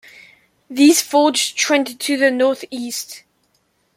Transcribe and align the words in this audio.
These 0.67 1.03
folds 1.03 1.51
trend 1.51 1.99
to 1.99 2.17
the 2.17 2.31
northeast. 2.31 3.21